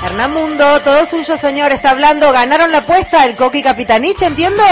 Hernán 0.00 0.32
Mundo, 0.32 0.64
todo 0.84 1.06
suyo, 1.06 1.36
señor, 1.38 1.72
está 1.72 1.90
hablando. 1.90 2.30
¿Ganaron 2.30 2.70
la 2.70 2.78
apuesta 2.78 3.26
el 3.26 3.36
Coqui 3.36 3.62
Capitanich, 3.62 4.22
entiendo? 4.22 4.62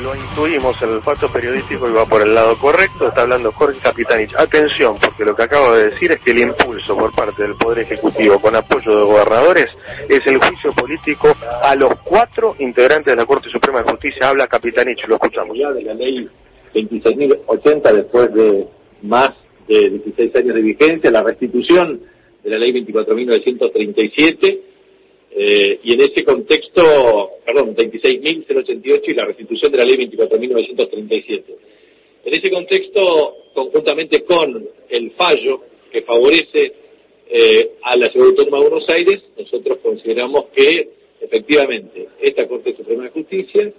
Lo 0.00 0.14
intuimos, 0.14 0.80
el 0.80 0.90
olfato 0.90 1.28
periodístico 1.32 1.88
iba 1.88 2.06
por 2.06 2.22
el 2.22 2.32
lado 2.32 2.56
correcto, 2.58 3.08
está 3.08 3.22
hablando 3.22 3.50
Jorge 3.50 3.80
Capitanich. 3.80 4.32
Atención, 4.36 4.96
porque 5.00 5.24
lo 5.24 5.34
que 5.34 5.42
acabo 5.42 5.72
de 5.72 5.90
decir 5.90 6.12
es 6.12 6.20
que 6.20 6.30
el 6.30 6.38
impulso 6.38 6.96
por 6.96 7.12
parte 7.12 7.42
del 7.42 7.56
Poder 7.56 7.80
Ejecutivo 7.80 8.40
con 8.40 8.54
apoyo 8.54 8.96
de 8.96 9.04
gobernadores 9.04 9.66
es 10.08 10.24
el 10.26 10.38
juicio 10.38 10.72
político 10.72 11.34
a 11.60 11.74
los 11.74 11.98
cuatro 12.04 12.54
integrantes 12.60 13.12
de 13.12 13.16
la 13.16 13.26
Corte 13.26 13.50
Suprema 13.50 13.82
de 13.82 13.90
Justicia. 13.90 14.28
Habla 14.28 14.46
Capitanich, 14.46 15.04
lo 15.08 15.16
escuchamos. 15.16 15.58
Ya 15.58 15.72
de 15.72 15.82
la 15.82 15.94
ley 15.94 16.28
26.080 16.74 17.92
después 17.94 18.32
de 18.32 18.68
más 19.02 19.30
de 19.66 19.90
16 19.90 20.36
años 20.36 20.54
de 20.54 20.62
vigencia, 20.62 21.10
la 21.10 21.24
restitución 21.24 22.00
de 22.44 22.50
la 22.50 22.58
ley 22.58 22.72
24.937 22.72 24.67
eh, 25.30 25.80
y 25.82 25.92
en 25.92 26.00
ese 26.00 26.24
contexto, 26.24 26.82
perdón, 27.44 27.76
26.088 27.76 29.02
y 29.08 29.14
la 29.14 29.26
restitución 29.26 29.70
de 29.70 29.78
la 29.78 29.84
ley 29.84 29.96
24.937. 30.08 31.42
En 32.24 32.34
ese 32.34 32.50
contexto, 32.50 33.36
conjuntamente 33.54 34.24
con 34.24 34.68
el 34.88 35.10
fallo 35.12 35.62
que 35.92 36.02
favorece 36.02 36.72
eh, 37.30 37.72
a 37.82 37.96
la 37.96 38.10
Ciudad 38.10 38.28
Autónoma 38.28 38.58
de 38.58 38.68
Buenos 38.70 38.88
Aires, 38.88 39.22
nosotros 39.38 39.78
consideramos 39.82 40.46
que 40.54 40.88
efectivamente 41.20 42.08
esta 42.20 42.46
Corte 42.48 42.74
Suprema 42.76 43.04
de 43.04 43.10
Justicia, 43.10 43.72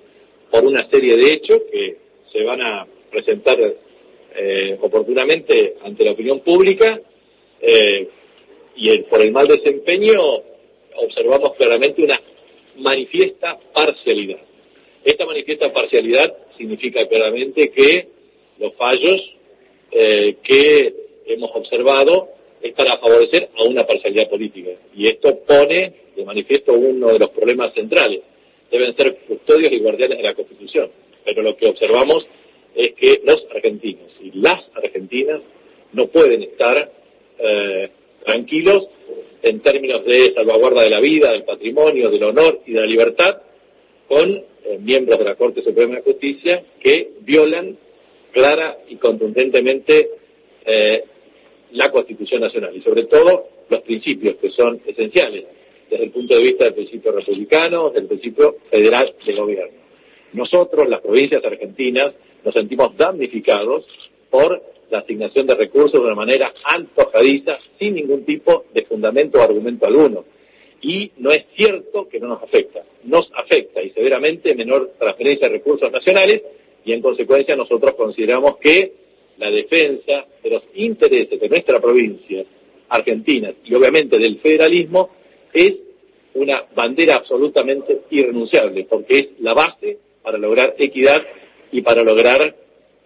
por 0.51 0.63
una 0.63 0.87
serie 0.89 1.17
de 1.17 1.33
hechos 1.33 1.61
que 1.71 1.97
se 2.31 2.43
van 2.43 2.61
a 2.61 2.87
presentar 3.11 3.57
eh, 4.35 4.77
oportunamente 4.81 5.75
ante 5.83 6.03
la 6.03 6.11
opinión 6.11 6.41
pública, 6.41 6.99
y 8.75 8.89
el, 8.89 9.03
por 9.05 9.21
el 9.21 9.33
mal 9.33 9.47
desempeño 9.47 10.13
observamos 10.95 11.55
claramente 11.55 12.03
una 12.03 12.19
manifiesta 12.77 13.57
parcialidad. 13.73 14.39
Esta 15.03 15.25
manifiesta 15.25 15.71
parcialidad 15.71 16.33
significa 16.57 17.07
claramente 17.07 17.71
que 17.71 18.07
los 18.59 18.73
fallos 18.75 19.21
eh, 19.91 20.35
que 20.43 20.93
hemos 21.25 21.51
observado 21.53 22.29
es 22.61 22.73
para 22.73 22.97
favorecer 22.97 23.49
a 23.57 23.63
una 23.63 23.85
parcialidad 23.85 24.29
política. 24.29 24.71
Y 24.93 25.07
esto 25.07 25.39
pone 25.47 25.93
de 26.15 26.25
manifiesto 26.25 26.73
uno 26.73 27.13
de 27.13 27.19
los 27.19 27.29
problemas 27.29 27.73
centrales. 27.73 28.21
Deben 28.69 28.95
ser 28.95 29.15
custodios 29.27 29.71
y 29.71 29.79
guardianes 29.79 30.17
de 30.17 30.23
la 30.23 30.35
Constitución. 30.35 30.91
Pero 31.23 31.41
lo 31.41 31.55
que 31.55 31.67
observamos 31.67 32.25
es 32.75 32.93
que 32.93 33.21
los 33.23 33.45
argentinos 33.55 34.11
y 34.21 34.31
las 34.39 34.63
argentinas 34.75 35.41
no 35.93 36.07
pueden 36.07 36.43
estar 36.43 36.91
eh, 37.39 37.89
tranquilos 38.25 38.87
en 39.41 39.59
términos 39.61 40.05
de 40.05 40.33
salvaguarda 40.33 40.83
de 40.83 40.89
la 40.89 40.99
vida, 40.99 41.31
del 41.31 41.43
patrimonio, 41.43 42.09
del 42.09 42.23
honor 42.23 42.61
y 42.65 42.73
de 42.73 42.81
la 42.81 42.85
libertad, 42.85 43.41
con 44.07 44.29
eh, 44.29 44.77
miembros 44.79 45.19
de 45.19 45.25
la 45.25 45.35
Corte 45.35 45.63
Suprema 45.63 45.95
de 45.95 46.01
Justicia 46.01 46.63
que 46.79 47.11
violan 47.21 47.77
clara 48.31 48.77
y 48.87 48.95
contundentemente 48.95 50.09
eh, 50.65 51.03
la 51.71 51.91
Constitución 51.91 52.41
Nacional 52.41 52.75
y 52.75 52.81
sobre 52.81 53.05
todo 53.05 53.47
los 53.69 53.81
principios 53.81 54.35
que 54.37 54.49
son 54.49 54.81
esenciales 54.85 55.45
desde 55.89 56.03
el 56.05 56.11
punto 56.11 56.35
de 56.35 56.43
vista 56.43 56.65
del 56.65 56.73
principio 56.73 57.11
republicano, 57.11 57.89
del 57.89 58.05
principio 58.05 58.57
federal 58.69 59.15
de 59.25 59.33
gobierno. 59.33 59.79
Nosotros, 60.33 60.87
las 60.87 61.01
provincias 61.01 61.43
argentinas, 61.43 62.13
nos 62.43 62.53
sentimos 62.53 62.95
damnificados 62.95 63.85
por 64.29 64.61
la 64.89 64.99
asignación 64.99 65.45
de 65.47 65.55
recursos 65.55 65.93
de 65.93 66.05
una 66.05 66.15
manera 66.15 66.53
antojadiza, 66.63 67.57
sin 67.77 67.95
ningún 67.95 68.25
tipo 68.25 68.65
de 68.73 68.83
fundamento 68.83 69.39
o 69.39 69.43
argumento 69.43 69.85
alguno. 69.85 70.25
Y 70.81 71.11
no 71.17 71.31
es 71.31 71.45
cierto 71.55 72.07
que 72.07 72.19
no 72.19 72.27
nos 72.27 72.43
afecta. 72.43 72.83
Nos 73.03 73.29
afecta 73.35 73.81
y 73.81 73.89
severamente 73.91 74.55
menor 74.55 74.91
transferencia 74.97 75.47
de 75.47 75.55
recursos 75.55 75.91
nacionales 75.91 76.41
y 76.85 76.93
en 76.93 77.01
consecuencia 77.01 77.55
nosotros 77.55 77.95
consideramos 77.95 78.57
que 78.57 78.93
la 79.37 79.51
defensa 79.51 80.25
de 80.43 80.49
los 80.49 80.63
intereses 80.73 81.39
de 81.39 81.49
nuestra 81.49 81.79
provincia, 81.79 82.43
Argentina, 82.89 83.53
y 83.63 83.73
obviamente 83.73 84.17
del 84.17 84.39
federalismo, 84.39 85.09
es 85.53 85.73
una 86.33 86.63
bandera 86.75 87.15
absolutamente 87.15 88.01
irrenunciable, 88.11 88.85
porque 88.89 89.19
es 89.19 89.27
la 89.39 89.53
base 89.53 89.97
para 90.21 90.37
lograr 90.37 90.75
equidad 90.77 91.21
y 91.71 91.81
para 91.81 92.03
lograr 92.03 92.55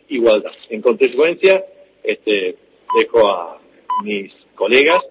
igualdad. 0.09 0.51
En 0.69 0.81
consecuencia, 0.81 1.63
este, 2.03 2.55
dejo 2.97 3.27
a 3.27 3.59
mis 4.03 4.33
colegas 4.55 5.01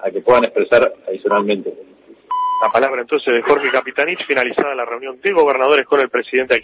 a 0.00 0.10
que 0.10 0.20
puedan 0.20 0.44
expresar 0.44 0.92
adicionalmente. 1.08 1.72
La 2.62 2.70
palabra 2.70 3.02
entonces 3.02 3.34
de 3.34 3.42
Jorge 3.42 3.70
Capitanich, 3.70 4.24
finalizada 4.26 4.74
la 4.74 4.84
reunión 4.84 5.20
de 5.20 5.32
gobernadores 5.32 5.84
con 5.86 6.00
el 6.00 6.08
presidente 6.08 6.54
aquí 6.54 6.62